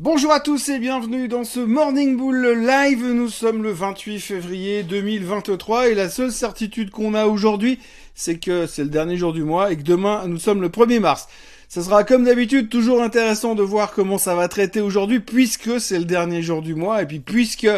[0.00, 3.04] Bonjour à tous et bienvenue dans ce Morning Bull Live.
[3.04, 7.80] Nous sommes le 28 février 2023 et la seule certitude qu'on a aujourd'hui,
[8.14, 11.00] c'est que c'est le dernier jour du mois et que demain nous sommes le 1er
[11.00, 11.26] mars.
[11.68, 15.98] Ça sera comme d'habitude toujours intéressant de voir comment ça va traiter aujourd'hui puisque c'est
[15.98, 17.68] le dernier jour du mois et puis puisque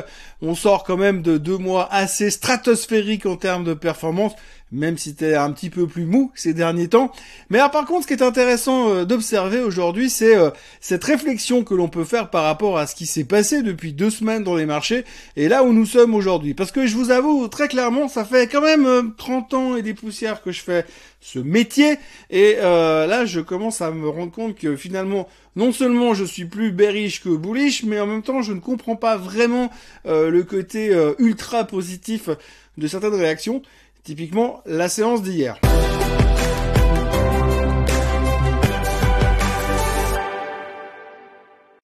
[0.42, 4.32] on sort quand même de deux mois assez stratosphériques en termes de performance
[4.72, 7.12] même si c'était un petit peu plus mou ces derniers temps.
[7.48, 10.50] Mais alors, par contre, ce qui est intéressant euh, d'observer aujourd'hui, c'est euh,
[10.80, 14.10] cette réflexion que l'on peut faire par rapport à ce qui s'est passé depuis deux
[14.10, 15.04] semaines dans les marchés
[15.36, 16.54] et là où nous sommes aujourd'hui.
[16.54, 19.82] Parce que je vous avoue très clairement, ça fait quand même 30 euh, ans et
[19.82, 20.86] des poussières que je fais
[21.20, 21.98] ce métier
[22.30, 26.72] et là je commence à me rendre compte que finalement non seulement je suis plus
[26.72, 29.70] bearish que bullish mais en même temps je ne comprends pas vraiment
[30.04, 32.30] le côté ultra positif
[32.78, 33.62] de certaines réactions
[34.02, 35.60] Typiquement, la séance d'hier.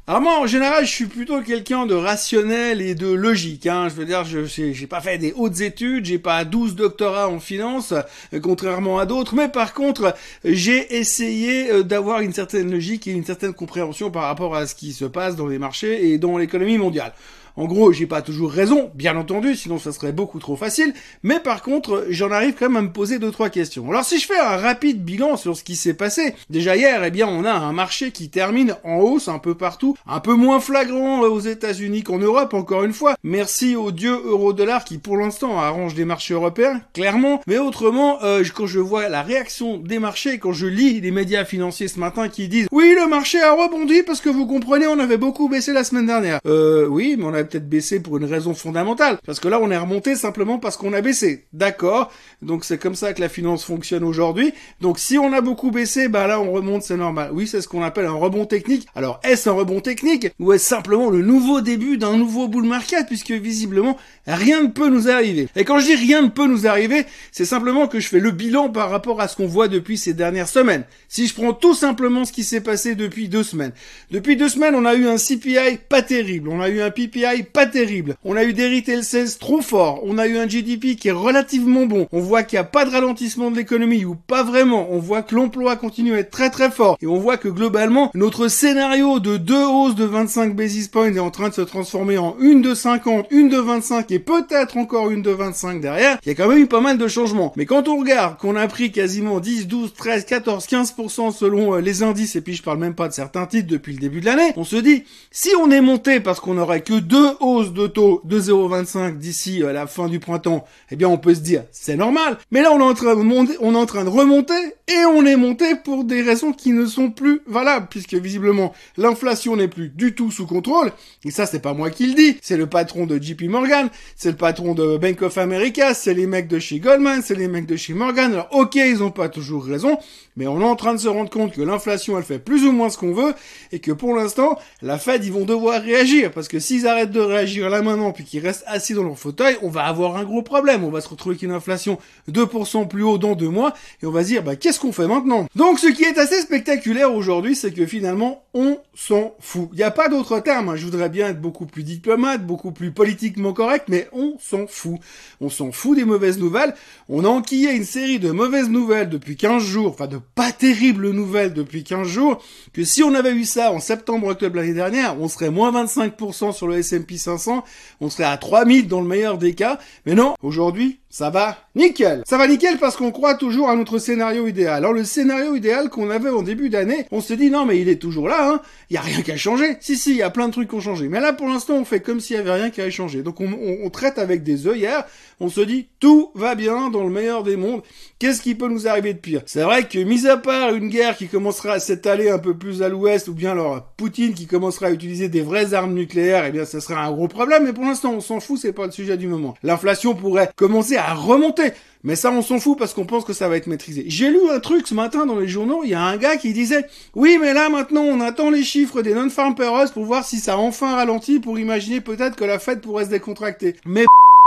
[0.08, 3.66] Alors moi, en général, je suis plutôt quelqu'un de rationnel et de logique.
[3.66, 3.88] Hein.
[3.88, 7.40] Je veux dire, je j'ai pas fait des hautes études, j'ai pas 12 doctorats en
[7.40, 7.92] finance,
[8.32, 9.34] euh, contrairement à d'autres.
[9.34, 14.22] Mais par contre, j'ai essayé euh, d'avoir une certaine logique et une certaine compréhension par
[14.22, 17.12] rapport à ce qui se passe dans les marchés et dans l'économie mondiale.
[17.56, 21.40] En gros, j'ai pas toujours raison, bien entendu, sinon ça serait beaucoup trop facile, mais
[21.40, 23.88] par contre, j'en arrive quand même à me poser deux trois questions.
[23.90, 27.10] Alors si je fais un rapide bilan sur ce qui s'est passé, déjà hier, eh
[27.10, 30.60] bien, on a un marché qui termine en hausse un peu partout, un peu moins
[30.60, 33.14] flagrant aux États-Unis qu'en Europe, encore une fois.
[33.22, 38.44] Merci au dieu euro-dollar qui pour l'instant arrange des marchés européens, clairement, mais autrement, euh,
[38.54, 42.28] quand je vois la réaction des marchés, quand je lis les médias financiers ce matin
[42.28, 45.72] qui disent oui, le marché a rebondi parce que vous comprenez, on avait beaucoup baissé
[45.72, 46.40] la semaine dernière.
[46.46, 49.18] Euh, oui, mais on a peut-être baissé pour une raison fondamentale.
[49.24, 51.46] Parce que là, on est remonté simplement parce qu'on a baissé.
[51.52, 52.12] D'accord?
[52.42, 54.52] Donc c'est comme ça que la finance fonctionne aujourd'hui.
[54.80, 57.30] Donc si on a beaucoup baissé, bah là, on remonte, c'est normal.
[57.32, 58.86] Oui, c'est ce qu'on appelle un rebond technique.
[58.94, 63.06] Alors, est-ce un rebond technique ou est-ce simplement le nouveau début d'un nouveau bull market?
[63.06, 65.48] Puisque visiblement, rien ne peut nous arriver.
[65.56, 68.30] Et quand je dis rien ne peut nous arriver, c'est simplement que je fais le
[68.30, 70.84] bilan par rapport à ce qu'on voit depuis ces dernières semaines.
[71.08, 73.72] Si je prends tout simplement ce qui s'est passé depuis deux semaines.
[74.10, 76.48] Depuis deux semaines, on a eu un CPI pas terrible.
[76.48, 78.16] On a eu un PPI pas terrible.
[78.24, 80.00] On a eu des retail sales trop forts.
[80.04, 82.06] On a eu un GDP qui est relativement bon.
[82.12, 84.88] On voit qu'il n'y a pas de ralentissement de l'économie ou pas vraiment.
[84.90, 86.96] On voit que l'emploi continue à être très très fort.
[87.00, 91.18] Et on voit que globalement, notre scénario de deux hausses de 25 basis points est
[91.18, 95.10] en train de se transformer en une de 50, une de 25 et peut-être encore
[95.10, 96.18] une de 25 derrière.
[96.24, 97.52] Il y a quand même eu pas mal de changements.
[97.56, 101.80] Mais quand on regarde qu'on a pris quasiment 10, 12, 13, 14, 15% selon euh,
[101.80, 104.26] les indices, et puis je parle même pas de certains titres depuis le début de
[104.26, 107.86] l'année, on se dit, si on est monté parce qu'on aurait que deux hausse de
[107.86, 111.64] taux de 0,25 d'ici à la fin du printemps, eh bien on peut se dire
[111.72, 112.38] c'est normal.
[112.50, 114.54] Mais là on est en train de monter, on est en train de remonter
[114.88, 119.56] et on est monté pour des raisons qui ne sont plus valables puisque visiblement l'inflation
[119.56, 120.92] n'est plus du tout sous contrôle.
[121.24, 124.30] Et ça c'est pas moi qui le dis, c'est le patron de JP Morgan, c'est
[124.30, 127.66] le patron de Bank of America, c'est les mecs de chez Goldman, c'est les mecs
[127.66, 128.32] de chez Morgan.
[128.32, 129.98] Alors ok ils ont pas toujours raison,
[130.36, 132.72] mais on est en train de se rendre compte que l'inflation elle fait plus ou
[132.72, 133.34] moins ce qu'on veut
[133.72, 137.20] et que pour l'instant la Fed ils vont devoir réagir parce que s'ils arrêtent de
[137.20, 140.42] réagir là maintenant, puis qu'ils restent assis dans leur fauteuil, on va avoir un gros
[140.42, 140.84] problème.
[140.84, 141.98] On va se retrouver avec une inflation
[142.30, 145.06] 2% plus haut dans deux mois, et on va se dire, bah, qu'est-ce qu'on fait
[145.06, 145.46] maintenant?
[145.54, 149.68] Donc, ce qui est assez spectaculaire aujourd'hui, c'est que finalement, on s'en fout.
[149.72, 150.70] Il n'y a pas d'autre terme.
[150.70, 150.76] Hein.
[150.76, 154.98] Je voudrais bien être beaucoup plus diplomate, beaucoup plus politiquement correct, mais on s'en fout.
[155.40, 156.74] On s'en fout des mauvaises nouvelles.
[157.08, 161.10] On a enquillé une série de mauvaises nouvelles depuis 15 jours, enfin de pas terribles
[161.10, 162.42] nouvelles depuis 15 jours,
[162.72, 166.66] que si on avait eu ça en septembre-octobre l'année dernière, on serait moins 25% sur
[166.66, 167.64] le S&P 500,
[168.00, 169.78] on serait à 3000 dans le meilleur des cas.
[170.04, 171.56] Mais non, aujourd'hui, ça va?
[171.74, 172.22] Nickel.
[172.26, 174.76] Ça va nickel parce qu'on croit toujours à notre scénario idéal.
[174.76, 177.88] Alors le scénario idéal qu'on avait en début d'année, on se dit non mais il
[177.88, 178.60] est toujours là, hein.
[178.90, 179.76] Il y a rien qui a changé.
[179.80, 181.08] Si si, il y a plein de trucs qui ont changé.
[181.08, 183.22] Mais là pour l'instant on fait comme s'il y avait rien qui avait changé.
[183.22, 183.48] Donc on,
[183.82, 185.04] on, traite avec des œillères.
[185.40, 187.82] On se dit tout va bien dans le meilleur des mondes.
[188.18, 189.42] Qu'est-ce qui peut nous arriver de pire?
[189.46, 192.82] C'est vrai que mis à part une guerre qui commencera à s'étaler un peu plus
[192.82, 196.50] à l'ouest, ou bien alors Poutine qui commencera à utiliser des vraies armes nucléaires, eh
[196.50, 197.64] bien ça serait un gros problème.
[197.64, 199.54] Mais pour l'instant on s'en fout, c'est pas le sujet du moment.
[199.62, 201.72] L'inflation pourrait commencer à remonter.
[202.04, 204.04] Mais ça, on s'en fout parce qu'on pense que ça va être maîtrisé.
[204.06, 206.52] J'ai lu un truc ce matin dans les journaux, il y a un gars qui
[206.52, 210.38] disait, oui, mais là, maintenant, on attend les chiffres des non-farm payrolls pour voir si
[210.38, 213.74] ça enfin ralenti, pour imaginer peut-être que la fête pourrait se décontracter.
[213.84, 214.04] Mais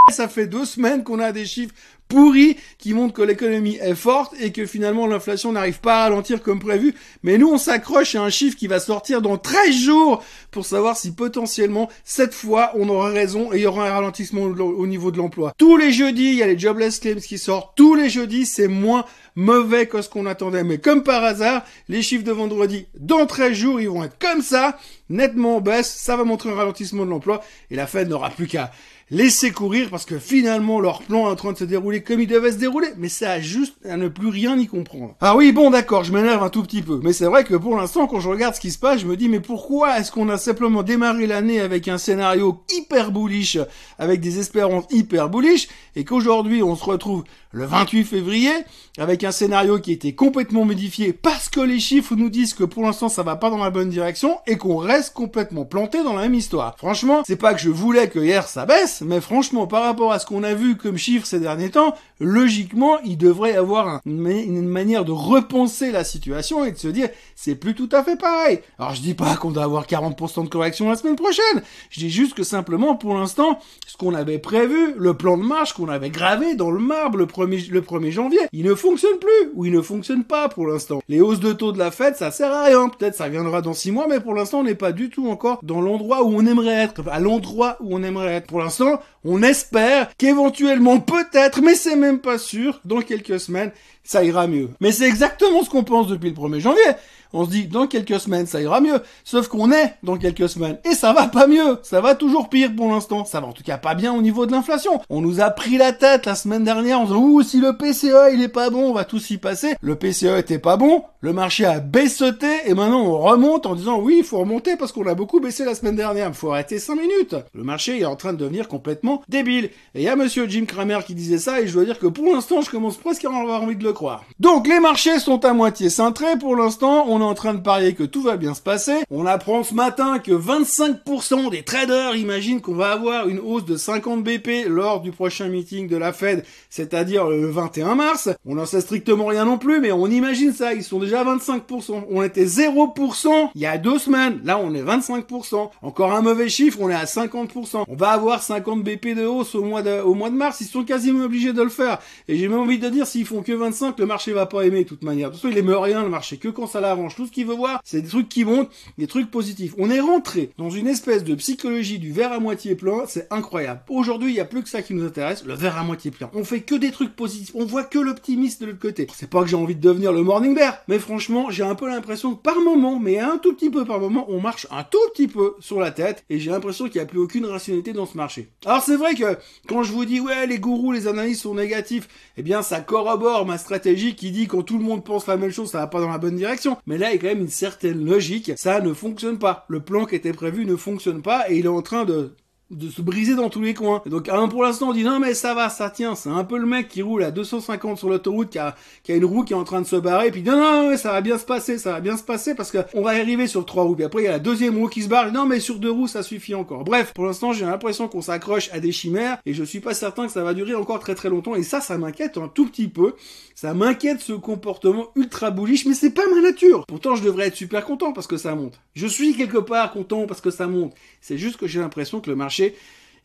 [0.09, 1.73] ça fait deux semaines qu'on a des chiffres
[2.09, 6.41] pourris qui montrent que l'économie est forte et que finalement l'inflation n'arrive pas à ralentir
[6.41, 6.95] comme prévu.
[7.23, 10.97] Mais nous, on s'accroche à un chiffre qui va sortir dans 13 jours pour savoir
[10.97, 15.11] si potentiellement, cette fois, on aura raison et il y aura un ralentissement au niveau
[15.11, 15.53] de l'emploi.
[15.57, 17.77] Tous les jeudis, il y a les jobless claims qui sortent.
[17.77, 19.05] Tous les jeudis, c'est moins
[19.35, 20.63] mauvais que ce qu'on attendait.
[20.63, 24.41] Mais comme par hasard, les chiffres de vendredi, dans 13 jours, ils vont être comme
[24.41, 24.77] ça,
[25.09, 28.47] nettement en baisse, ça va montrer un ralentissement de l'emploi, et la Fed n'aura plus
[28.47, 28.71] qu'à
[29.11, 32.27] laisser courir parce que finalement leur plan est en train de se dérouler comme il
[32.27, 35.15] devait se dérouler, mais ça a juste à ne plus rien y comprendre.
[35.21, 37.75] Ah oui, bon d'accord, je m'énerve un tout petit peu, mais c'est vrai que pour
[37.75, 40.29] l'instant quand je regarde ce qui se passe, je me dis mais pourquoi est-ce qu'on
[40.29, 43.57] a simplement démarré l'année avec un scénario hyper bullish,
[43.97, 48.51] avec des espérances hyper bullish, et qu'aujourd'hui on se retrouve le 28 février
[48.99, 52.83] avec un scénario qui été complètement modifié parce que les chiffres nous disent que pour
[52.83, 56.23] l'instant ça va pas dans la bonne direction et qu'on reste complètement planté dans la
[56.23, 56.75] même histoire.
[56.77, 60.19] Franchement, c'est pas que je voulais que hier ça baisse, mais franchement par rapport à
[60.19, 65.05] ce qu'on a vu comme chiffres ces derniers temps, logiquement il devrait avoir une manière
[65.05, 68.59] de repenser la situation et de se dire c'est plus tout à fait pareil.
[68.77, 72.11] Alors je dis pas qu'on doit avoir 40% de correction la semaine prochaine, je dis
[72.11, 76.11] juste que simplement pour l'instant ce qu'on avait prévu, le plan de marche qu'on avait
[76.11, 78.39] gravé dans le marbre le le 1er janvier.
[78.53, 81.01] Il ne fonctionne plus, ou il ne fonctionne pas pour l'instant.
[81.07, 82.89] Les hausses de taux de la fête, ça sert à rien.
[82.89, 85.59] Peut-être ça viendra dans 6 mois, mais pour l'instant, on n'est pas du tout encore
[85.63, 88.47] dans l'endroit où on aimerait être, à l'endroit où on aimerait être.
[88.47, 93.71] Pour l'instant, on espère qu'éventuellement, peut-être, mais c'est même pas sûr, dans quelques semaines,
[94.09, 94.69] ça ira mieux.
[94.79, 96.95] Mais c'est exactement ce qu'on pense depuis le 1er janvier
[97.33, 99.01] on se dit dans quelques semaines ça ira mieux.
[99.23, 102.75] Sauf qu'on est dans quelques semaines et ça va pas mieux, ça va toujours pire
[102.75, 103.25] pour l'instant.
[103.25, 105.01] Ça va en tout cas pas bien au niveau de l'inflation.
[105.09, 108.33] On nous a pris la tête la semaine dernière en disant ouh si le PCE
[108.33, 109.75] il est pas bon, on va tous y passer.
[109.81, 113.99] Le PCE était pas bon, le marché a baissoté et maintenant on remonte en disant
[113.99, 116.29] oui il faut remonter parce qu'on a beaucoup baissé la semaine dernière.
[116.29, 117.35] Il faut arrêter 5 minutes.
[117.53, 119.65] Le marché est en train de devenir complètement débile.
[119.93, 122.07] Et il y a Monsieur Jim Cramer qui disait ça et je dois dire que
[122.07, 123.93] pour l'instant je commence presque à avoir envie de le
[124.39, 127.05] Donc les marchés sont à moitié cintrés pour l'instant.
[127.07, 129.03] On est en train de parier que tout va bien se passer.
[129.09, 133.77] On apprend ce matin que 25% des traders imaginent qu'on va avoir une hausse de
[133.77, 138.29] 50 BP lors du prochain meeting de la Fed, c'est-à-dire le 21 mars.
[138.45, 140.73] On n'en sait strictement rien non plus, mais on imagine ça.
[140.73, 142.03] Ils sont déjà à 25%.
[142.09, 144.39] On était 0% il y a deux semaines.
[144.43, 145.69] Là, on est 25%.
[145.81, 147.83] Encore un mauvais chiffre, on est à 50%.
[147.87, 150.61] On va avoir 50 BP de hausse au mois de mars.
[150.61, 151.99] Ils sont quasiment obligés de le faire.
[152.27, 154.83] Et j'ai même envie de dire, s'ils font que 25, le marché va pas aimer
[154.83, 155.29] de toute manière.
[155.29, 157.15] De toute façon, il aime rien, le marché, que quand ça l'avance.
[157.15, 159.73] Tout ce qu'il veut voir, c'est des trucs qui montent, des trucs positifs.
[159.77, 163.81] On est rentré dans une espèce de psychologie du verre à moitié plein, c'est incroyable.
[163.89, 166.29] Aujourd'hui, il n'y a plus que ça qui nous intéresse, le verre à moitié plein.
[166.33, 169.07] On fait que des trucs positifs, on voit que l'optimisme de l'autre côté.
[169.15, 171.87] C'est pas que j'ai envie de devenir le morning bear, mais franchement, j'ai un peu
[171.87, 174.97] l'impression que par moment, mais un tout petit peu par moment, on marche un tout
[175.13, 178.05] petit peu sur la tête, et j'ai l'impression qu'il n'y a plus aucune rationalité dans
[178.05, 178.49] ce marché.
[178.65, 179.37] Alors c'est vrai que
[179.67, 183.45] quand je vous dis ouais les gourous, les analystes sont négatifs, eh bien ça corrobore
[183.45, 183.68] ma stratégie
[184.15, 186.17] qui dit quand tout le monde pense la même chose, ça va pas dans la
[186.17, 186.77] bonne direction.
[186.87, 188.51] Mais là, il y a quand même une certaine logique.
[188.55, 189.65] Ça ne fonctionne pas.
[189.67, 192.33] Le plan qui était prévu ne fonctionne pas et il est en train de
[192.71, 194.01] de se briser dans tous les coins.
[194.05, 196.67] donc pour l'instant on dit non mais ça va, ça tient, c'est un peu le
[196.67, 199.55] mec qui roule à 250 sur l'autoroute, qui a, qui a une roue qui est
[199.55, 201.93] en train de se barrer, et puis non non, ça va bien se passer, ça
[201.93, 203.95] va bien se passer parce que on va arriver sur trois roues.
[203.95, 205.89] Puis après il y a la deuxième roue qui se barre, non mais sur deux
[205.89, 206.83] roues ça suffit encore.
[206.83, 210.27] Bref, pour l'instant j'ai l'impression qu'on s'accroche à des chimères et je suis pas certain
[210.27, 212.87] que ça va durer encore très très longtemps et ça ça m'inquiète un tout petit
[212.87, 213.15] peu.
[213.55, 216.85] Ça m'inquiète ce comportement ultra bullish, mais c'est pas ma nature.
[216.87, 218.79] Pourtant je devrais être super content parce que ça monte.
[218.93, 220.93] Je suis quelque part content parce que ça monte.
[221.19, 222.58] C'est juste que j'ai l'impression que le marché,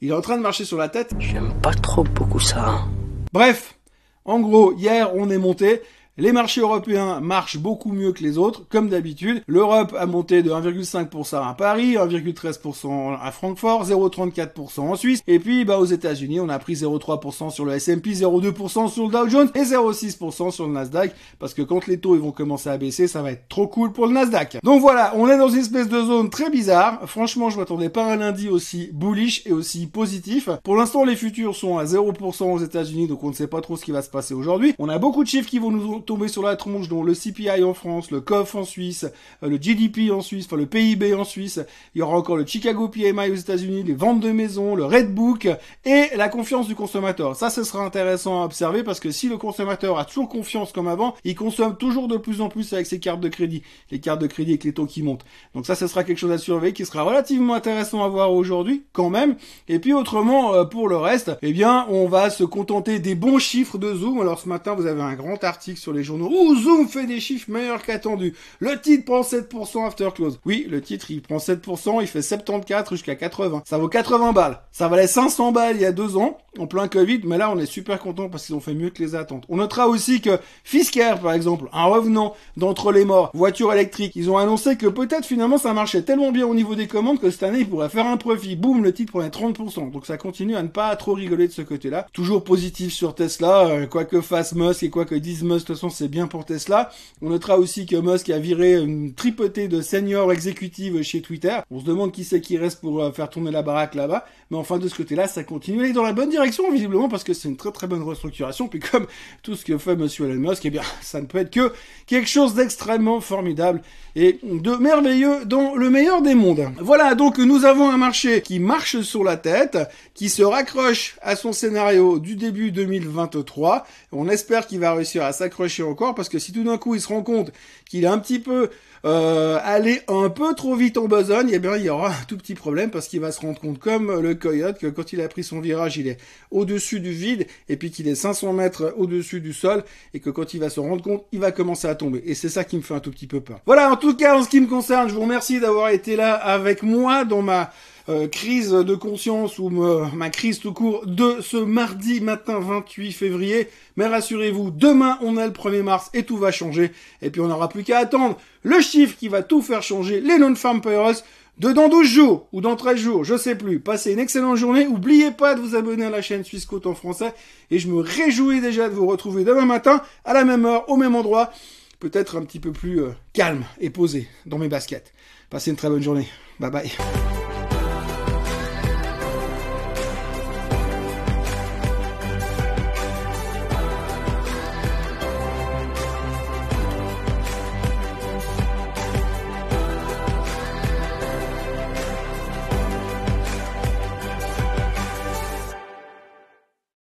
[0.00, 1.14] il est en train de marcher sur la tête.
[1.18, 2.84] J'aime pas trop beaucoup ça.
[3.32, 3.76] Bref,
[4.24, 5.82] en gros, hier, on est monté.
[6.16, 9.42] Les marchés européens marchent beaucoup mieux que les autres, comme d'habitude.
[9.48, 15.22] L'Europe a monté de 1,5% à Paris, 1,13% à Francfort, 0,34% en Suisse.
[15.26, 19.10] Et puis, bah, aux États-Unis, on a pris 0,3% sur le S&P, 0,2% sur le
[19.10, 21.12] Dow Jones et 0,6% sur le Nasdaq.
[21.40, 23.90] Parce que quand les taux ils vont commencer à baisser, ça va être trop cool
[23.90, 24.58] pour le Nasdaq.
[24.62, 27.00] Donc voilà, on est dans une espèce de zone très bizarre.
[27.06, 30.48] Franchement, je m'attendais pas à un lundi aussi bullish et aussi positif.
[30.62, 33.76] Pour l'instant, les futurs sont à 0% aux États-Unis, donc on ne sait pas trop
[33.76, 34.76] ce qui va se passer aujourd'hui.
[34.78, 37.62] On a beaucoup de chiffres qui vont nous tomber sur la tronche, dont le CPI
[37.64, 39.06] en France, le COF en Suisse,
[39.42, 41.60] euh, le GDP en Suisse, enfin le PIB en Suisse.
[41.94, 45.48] Il y aura encore le Chicago PMI aux États-Unis, les ventes de maisons, le Redbook
[45.84, 47.36] et la confiance du consommateur.
[47.36, 50.88] Ça, ce sera intéressant à observer parce que si le consommateur a toujours confiance comme
[50.88, 54.20] avant, il consomme toujours de plus en plus avec ses cartes de crédit, les cartes
[54.20, 55.24] de crédit avec les taux qui montent.
[55.54, 58.84] Donc ça, ce sera quelque chose à surveiller qui sera relativement intéressant à voir aujourd'hui
[58.92, 59.36] quand même.
[59.68, 63.38] Et puis autrement, euh, pour le reste, eh bien, on va se contenter des bons
[63.38, 64.20] chiffres de Zoom.
[64.20, 66.28] Alors ce matin, vous avez un grand article sur les journaux.
[66.28, 68.34] Ouh, Zoom fait des chiffres meilleurs qu'attendus.
[68.60, 70.38] Le titre prend 7% after close.
[70.44, 73.62] Oui, le titre, il prend 7%, il fait 74 jusqu'à 80.
[73.64, 74.60] Ça vaut 80 balles.
[74.72, 77.58] Ça valait 500 balles il y a deux ans, en plein Covid, mais là, on
[77.58, 79.44] est super content parce qu'ils ont fait mieux que les attentes.
[79.48, 84.30] On notera aussi que Fisker, par exemple, un revenant d'entre les morts, voiture électrique, ils
[84.30, 87.42] ont annoncé que peut-être finalement ça marchait tellement bien au niveau des commandes que cette
[87.42, 88.56] année, ils pourraient faire un profit.
[88.56, 89.90] Boum, le titre prenait 30%.
[89.90, 92.06] Donc ça continue à ne pas trop rigoler de ce côté-là.
[92.12, 95.74] Toujours positif sur Tesla, euh, quoi que fasse Musk et quoi que dise Musk, de
[95.90, 96.90] c'est bien pour Tesla.
[97.22, 101.58] On notera aussi que Musk a viré une tripotée de seniors exécutives chez Twitter.
[101.70, 104.24] On se demande qui c'est qui reste pour euh, faire tourner la baraque là-bas.
[104.54, 107.34] Mais enfin, de ce côté-là, ça continue à dans la bonne direction, visiblement, parce que
[107.34, 108.68] c'est une très très bonne restructuration.
[108.68, 109.08] Puis comme
[109.42, 111.72] tout ce que fait Monsieur Elon Musk, eh bien, ça ne peut être que
[112.06, 113.82] quelque chose d'extrêmement formidable
[114.14, 116.70] et de merveilleux dans le meilleur des mondes.
[116.78, 119.76] Voilà, donc nous avons un marché qui marche sur la tête,
[120.14, 123.84] qui se raccroche à son scénario du début 2023.
[124.12, 127.00] On espère qu'il va réussir à s'accrocher encore, parce que si tout d'un coup il
[127.00, 127.50] se rend compte
[127.90, 128.70] qu'il est un petit peu
[129.04, 132.38] euh, aller un peu trop vite en besogne, eh bien il y aura un tout
[132.38, 135.28] petit problème parce qu'il va se rendre compte comme le coyote que quand il a
[135.28, 136.18] pris son virage, il est
[136.50, 139.84] au-dessus du vide et puis qu'il est 500 mètres au-dessus du sol
[140.14, 142.22] et que quand il va se rendre compte, il va commencer à tomber.
[142.24, 143.60] Et c'est ça qui me fait un tout petit peu peur.
[143.66, 146.34] Voilà, en tout cas en ce qui me concerne, je vous remercie d'avoir été là
[146.34, 147.70] avec moi dans ma
[148.08, 153.68] euh, crise de conscience ou ma crise tout court de ce mardi matin 28 février.
[153.96, 156.92] Mais rassurez-vous, demain on est le 1er mars et tout va changer.
[157.22, 160.38] Et puis on n'aura plus qu'à attendre le chiffre qui va tout faire changer, les
[160.38, 161.16] non-farm payrolls,
[161.58, 163.78] de dans 12 jours ou dans 13 jours, je sais plus.
[163.78, 164.86] Passez une excellente journée.
[164.86, 167.32] N'oubliez pas de vous abonner à la chaîne Suisse Côte en français.
[167.70, 170.96] Et je me réjouis déjà de vous retrouver demain matin à la même heure, au
[170.96, 171.52] même endroit.
[172.00, 175.12] Peut-être un petit peu plus euh, calme et posé dans mes baskets.
[175.48, 176.28] Passez une très bonne journée.
[176.58, 176.90] Bye bye.